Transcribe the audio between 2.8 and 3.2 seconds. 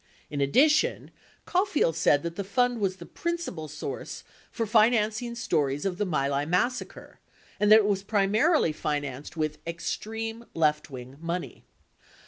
the